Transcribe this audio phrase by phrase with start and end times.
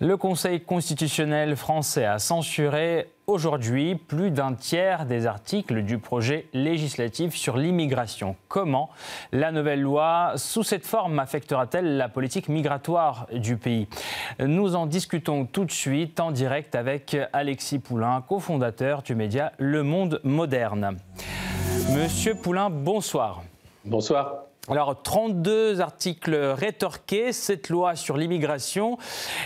[0.00, 7.36] Le Conseil constitutionnel français a censuré aujourd'hui plus d'un tiers des articles du projet législatif
[7.36, 8.34] sur l'immigration.
[8.48, 8.90] Comment
[9.30, 13.86] la nouvelle loi, sous cette forme, affectera-t-elle la politique migratoire du pays?
[14.40, 19.84] Nous en discutons tout de suite en direct avec Alexis Poulain, cofondateur du média Le
[19.84, 20.98] Monde Moderne.
[21.96, 23.44] Monsieur Poulain, bonsoir.
[23.84, 24.46] Bonsoir.
[24.70, 28.96] Alors, 32 articles rétorqués, cette loi sur l'immigration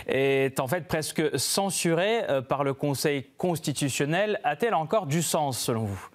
[0.06, 4.38] est en fait presque censurée euh, par le Conseil constitutionnel.
[4.45, 6.09] A-t-elle encore du sens selon vous?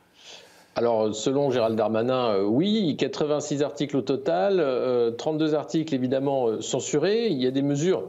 [0.76, 4.56] Alors, selon Gérald Darmanin, euh, oui, 86 articles au total,
[5.18, 7.28] 32 euh, articles évidemment censurés.
[7.28, 8.06] Il y a des mesures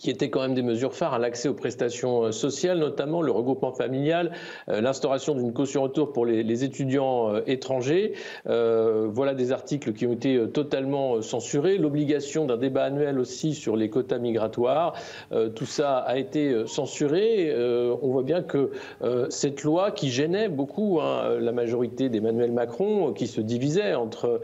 [0.00, 3.30] qui étaient quand même des mesures phares, à l'accès aux prestations euh, sociales, notamment le
[3.30, 4.32] regroupement familial,
[4.70, 8.14] euh, l'instauration d'une caution retour pour les, étudiants euh, étrangers.
[8.46, 11.76] voilà des articles qui ont été totalement censurés.
[11.76, 14.94] L'obligation d'un débat annuel aussi sur les quotas migratoires.
[15.54, 17.54] tout ça a été censuré.
[18.02, 18.70] on voit bien que
[19.28, 24.40] cette loi qui gênait beaucoup hein, la majorité d'Emmanuel Macron, qui se divisait entre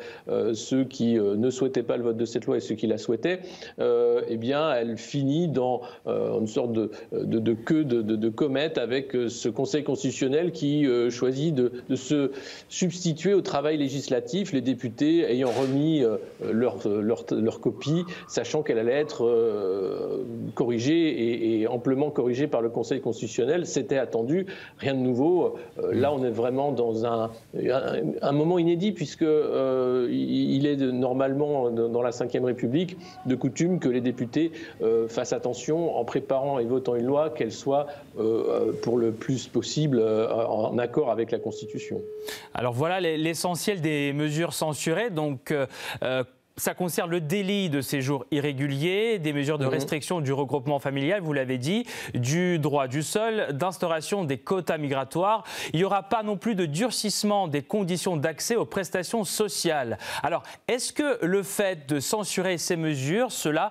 [0.52, 3.40] ceux qui ne souhaitaient pas le vote de cette loi et ceux qui la souhaitaient,
[3.78, 9.48] eh bien, elle finit dans euh, une sorte de, queue de, comète avec euh, ce
[9.48, 12.30] Conseil constitutionnel qui euh, choisit de, se
[12.68, 16.02] substituer au travail législatif, les députés ayant remis
[16.42, 20.24] leur, copie, sachant qu'elle allait être
[20.54, 23.66] corrigée et, amplement corrigée par le Conseil constitutionnel.
[23.66, 24.46] C'était attendu,
[24.78, 25.56] rien de nouveau.
[25.90, 27.30] là, on est vraiment dans un,
[28.32, 34.52] moment inédit puisque il est normalement dans la Ve République de coutume que les députés
[35.08, 37.86] fassent attention en préparant et votant une loi qu'elle soit
[38.18, 42.00] euh, pour le plus possible euh, en accord avec la Constitution.
[42.54, 45.10] Alors voilà l'essentiel des mesures censurées.
[45.10, 45.66] Donc euh,
[46.56, 49.72] ça concerne le délit de séjour irrégulier, des mesures de mhm.
[49.72, 55.44] restriction du regroupement familial, vous l'avez dit, du droit du sol, d'instauration des quotas migratoires.
[55.72, 59.98] Il n'y aura pas non plus de durcissement des conditions d'accès aux prestations sociales.
[60.22, 63.70] Alors, est-ce que le fait de censurer ces mesures, cela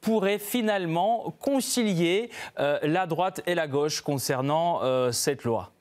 [0.00, 5.72] pourrait finalement concilier euh, la droite et la gauche concernant euh, cette loi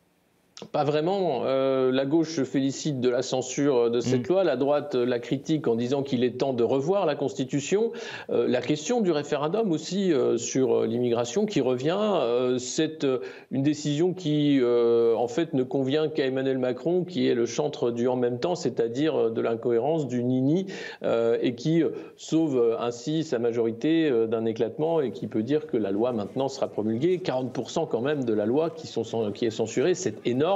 [0.71, 1.43] pas vraiment.
[1.45, 4.33] Euh, la gauche se félicite de la censure de cette mm.
[4.33, 7.91] loi, la droite la critique en disant qu'il est temps de revoir la Constitution.
[8.31, 11.97] Euh, la question du référendum aussi euh, sur l'immigration qui revient,
[12.57, 13.05] c'est
[13.51, 18.07] une décision qui en fait ne convient qu'à Emmanuel Macron, qui est le chantre du
[18.07, 20.65] en même temps, c'est-à-dire de l'incohérence, du nini,
[21.03, 21.83] et qui
[22.15, 26.67] sauve ainsi sa majorité d'un éclatement et qui peut dire que la loi maintenant sera
[26.67, 27.17] promulguée.
[27.23, 30.46] 40% quand même de la loi qui, sont, qui est censurée, c'est énorme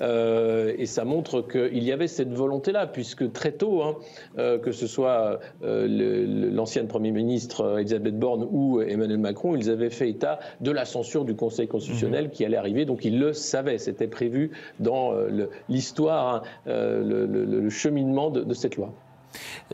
[0.00, 3.96] euh, et ça montre qu'il y avait cette volonté-là, puisque très tôt, hein,
[4.38, 9.90] euh, que ce soit euh, l'ancienne Premier ministre Elisabeth Borne ou Emmanuel Macron, ils avaient
[9.90, 12.30] fait état de la censure du Conseil constitutionnel mhm.
[12.30, 12.84] qui allait arriver.
[12.84, 15.12] Donc ils le savaient, c'était prévu dans
[15.68, 18.92] l'histoire, hein, le, cheminement de cette loi.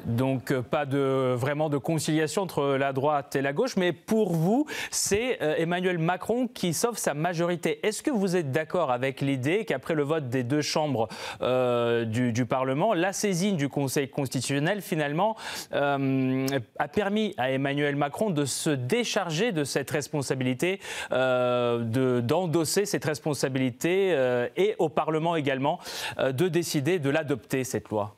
[0.06, 4.66] Donc euh, pas vraiment de conciliation entre la droite et la gauche, mais pour vous,
[4.90, 7.86] c'est euh, Emmanuel Macron qui sauve sa majorité.
[7.86, 11.08] Est-ce que vous êtes d'accord avec l'idée qu'après le vote des deux chambres
[11.40, 15.36] euh, du, Parlement, la saisine du Conseil constitutionnel finalement
[15.70, 20.80] a permis à Emmanuel Macron de se décharger de cette responsabilité,
[21.10, 24.16] d'endosser cette responsabilité
[24.56, 25.78] et au Parlement également
[26.18, 28.16] de décider de l'adopter, cette loi?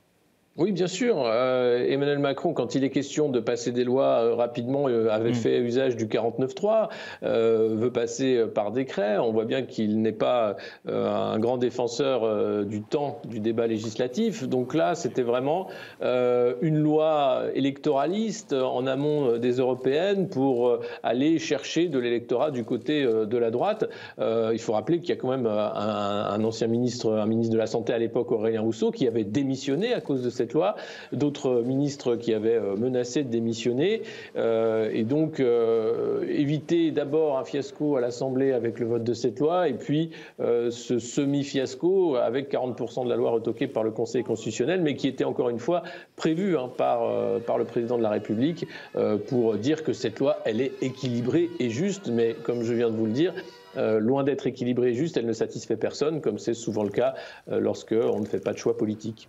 [0.56, 1.16] Oui, bien sûr.
[1.18, 5.30] Euh, Emmanuel Macron, quand il est question de passer des lois euh, rapidement, euh, avait
[5.30, 5.34] mm.
[5.34, 6.90] fait usage du 49.3,
[7.22, 9.18] veut passer par décret.
[9.18, 10.56] On voit bien qu'il n'est pas
[10.86, 14.48] un grand défenseur du temps du débat législatif.
[14.48, 15.68] Donc là, c'était vraiment
[16.00, 23.38] une loi électoraliste en amont des européennes pour aller chercher de l'électorat du côté de
[23.38, 23.88] la droite.
[24.18, 27.58] il faut rappeler qu'il y a quand même un, un, ancien ministre, un ministre de
[27.58, 30.76] la Santé à l'époque, Aurélien Rousseau, qui avait démissionné à cause de cette loi,
[31.12, 34.02] d'autres ministres qui avaient euh, menacé de démissionner,
[34.36, 39.40] euh, et donc euh, éviter d'abord un fiasco à l'Assemblée avec le vote de cette
[39.40, 44.82] loi, et puis ce semi-fiasco avec 40% de la loi retoquée par le Conseil constitutionnel,
[44.82, 45.82] mais qui était encore une fois
[46.16, 48.66] prévu hein, par, par le président de la République
[49.28, 52.96] pour dire que cette loi, elle est équilibrée et juste, mais comme je viens de
[52.96, 53.34] vous le dire,
[53.76, 57.14] loin d'être équilibrée et juste, elle ne satisfait personne, comme c'est souvent le cas
[57.48, 59.28] lorsqu'on ne fait pas de choix politique.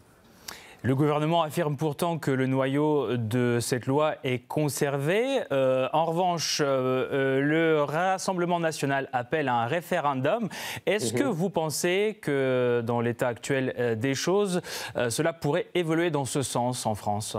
[0.86, 5.42] Le gouvernement affirme pourtant que le noyau de cette loi est conservé.
[5.52, 10.48] Euh, en revanche, euh, euh, le Rassemblement national appelle à un référendum.
[10.86, 11.32] Est-ce que mhm.
[11.32, 14.62] vous pensez que dans l'état actuel des choses,
[15.10, 17.36] cela pourrait évoluer dans ce sens en France?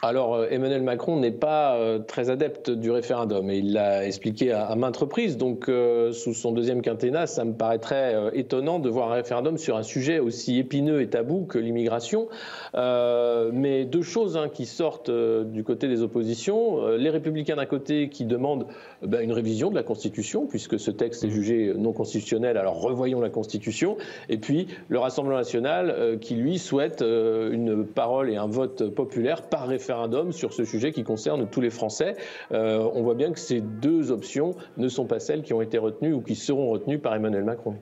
[0.00, 4.52] Alors euh, Emmanuel Macron n'est pas euh, très adepte du référendum et il l'a expliqué
[4.52, 5.36] à, maintes reprises.
[5.36, 9.76] Donc euh, sous son deuxième quinquennat, ça me paraîtrait étonnant de voir un référendum sur
[9.76, 12.28] un sujet aussi épineux et tabou que l'immigration.
[12.74, 16.88] mais deux choses hein, qui sortent du côté des oppositions.
[16.96, 18.66] les républicains d'un côté qui demandent
[19.02, 23.20] ben, une révision de la Constitution puisque ce texte est jugé non constitutionnel, alors revoyons
[23.20, 23.96] la Constitution.
[24.28, 29.66] Et puis le Rassemblement national qui lui souhaite une parole et un vote populaire par
[29.66, 32.16] référendum référendum sur ce sujet qui concerne tous les Français.
[32.52, 35.78] Euh, on voit bien que ces deux options ne sont pas celles qui ont été
[35.78, 37.76] retenues ou qui seront retenues par Emmanuel Macron.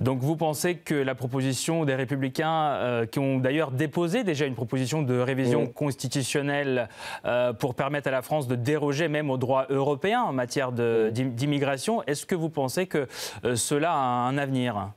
[0.00, 4.54] Donc vous pensez que la proposition des républicains, euh, qui ont d'ailleurs déposé déjà une
[4.54, 6.88] proposition de révision constitutionnelle
[7.26, 12.02] euh, pour permettre à la France de déroger même aux droits européens en matière d'immigration,
[12.06, 13.06] est-ce que vous pensez que
[13.54, 14.92] cela a un avenir?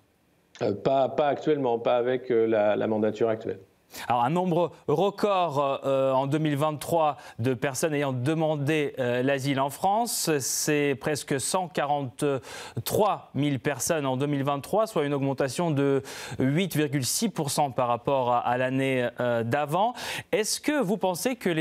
[0.83, 3.59] Pas, pas, actuellement, pas avec la mandature actuelle.
[4.07, 10.29] Alors, un nombre record euh, en 2023 de personnes ayant demandé euh, l'asile en France,
[10.39, 16.01] c'est presque 143 000 personnes en 2023, soit une augmentation de
[16.39, 19.93] 8,6% par rapport à, l'année euh, d'avant.
[20.31, 21.51] Est-ce que vous pensez que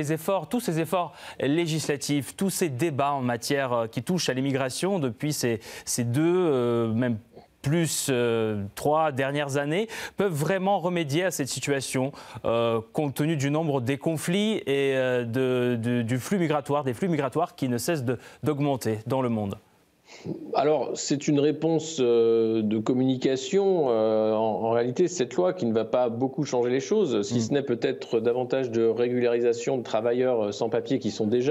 [0.49, 5.61] tous ces efforts législatifs, tous ces débats en matière qui touchent à l'immigration depuis ces,
[5.85, 7.19] ces deux, même
[7.63, 12.13] plus euh, trois dernières années peuvent vraiment remédier à cette situation
[12.45, 17.55] euh, compte tenu du nombre des conflits et euh, du flux migratoire, des flux migratoires
[17.55, 18.05] qui ne cessent
[18.43, 19.57] d'augmenter dans le monde
[20.55, 23.87] alors, c'est une réponse euh, de communication.
[23.89, 27.41] Euh, en, réalité, cette loi qui ne va pas beaucoup changer les choses, si mm.
[27.41, 31.51] ce n'est peut-être davantage de régularisation de travailleurs euh, sans papier qui sont déjà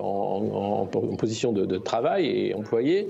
[0.00, 0.86] en,
[1.18, 3.08] position de, travail et employés.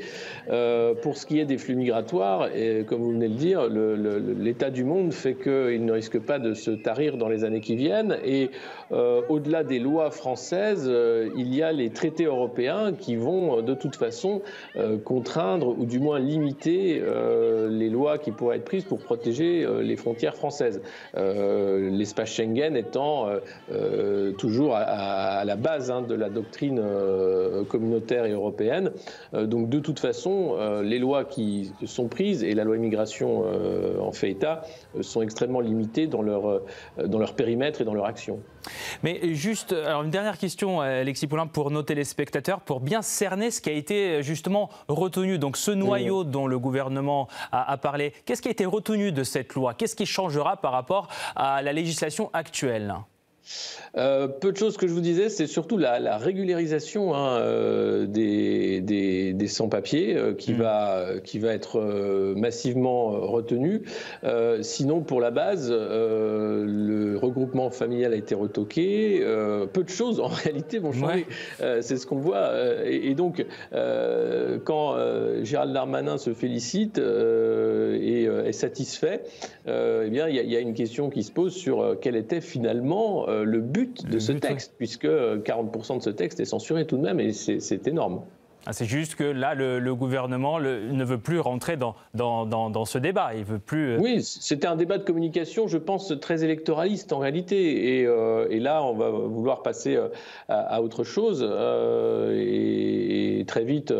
[1.03, 4.71] pour ce qui est des flux migratoires, et comme vous venez de le dire, l'état
[4.71, 8.19] du monde fait qu'il ne risque pas de se tarir dans les années qui viennent.
[8.25, 8.51] Et
[8.91, 10.91] au-delà des lois françaises,
[11.37, 14.43] il y a les traités européens qui vont de toute façon
[15.05, 19.83] contraindre ou du moins limiter euh, les lois qui pourraient être prises pour protéger euh,
[19.83, 20.81] les frontières françaises.
[21.17, 23.29] L'espace Schengen étant
[24.39, 26.81] toujours à, la base hein, de la doctrine
[27.69, 28.93] communautaire et européenne.
[29.33, 33.45] donc de toute façon, les lois qui sont prises et la loi immigration
[34.01, 34.63] en fait état
[35.01, 36.63] sont extrêmement limitées dans leur,
[37.05, 38.41] dans leur périmètre et dans leur action.
[39.03, 43.61] Mais juste, alors une dernière question, Alexis Poulain, pour nos téléspectateurs, pour bien cerner ce
[43.61, 48.49] qui a été justement retenu, donc ce noyau dont le gouvernement a, parlé, qu'est-ce qui
[48.49, 49.75] a été retenu de cette loi?
[49.75, 52.95] Qu'est-ce qui changera par rapport à la législation actuelle?
[53.97, 58.81] Euh, peu de choses que je vous disais, c'est surtout la, régularisation hein, euh, des,
[58.81, 60.57] des, sans-papiers euh, qui, mm.
[60.57, 61.81] va, qui va être
[62.37, 63.83] massivement retenue.
[64.61, 69.21] sinon, pour la base, le regroupement familial a été retoqué.
[69.73, 71.27] peu de choses, en réalité, vont changer.
[71.59, 72.51] c'est ce qu'on voit.
[72.85, 73.45] Et, donc,
[74.65, 74.97] quand
[75.43, 79.23] Gérald Darmanin se félicite et est satisfait,
[79.67, 83.27] eh bien, il y, y, a une question qui se pose sur quel était finalement
[83.45, 87.21] le but de ce texte, puisque 40% de ce texte est censuré tout de même,
[87.21, 88.23] et c'est énorme.
[88.67, 93.31] Ah, c'est juste que là, le, gouvernement ne veut plus rentrer dans, dans, ce débat.
[93.35, 93.93] Il veut plus.
[93.93, 98.01] Euh, oui, c'était un débat de communication, je pense, très électoraliste en réalité.
[98.01, 100.09] Et, euh, là, on va vouloir passer euh,
[100.49, 101.43] à, autre chose
[102.35, 103.95] et, très vite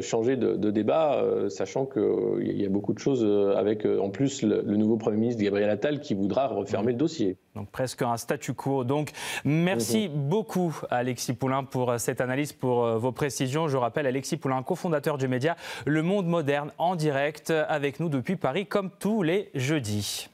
[0.00, 3.26] changer de, débat, sachant qu'il y a beaucoup de choses
[3.56, 7.36] avec, en plus, le, nouveau Premier ministre Gabriel Attal qui voudra refermer le dossier.
[7.54, 8.84] Donc presque un statu quo.
[8.84, 9.10] Donc
[9.44, 13.68] merci beaucoup Alexis Poulain pour cette analyse, pour vos précisions.
[13.68, 18.36] Je rappelle Alexis Poulain, cofondateur du média Le Monde Moderne en direct avec nous depuis
[18.36, 20.28] Paris comme tous les jeudis.